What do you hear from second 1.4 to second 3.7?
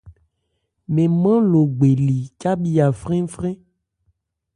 Logbe li cábhiya frɛ́nfrɛ́n.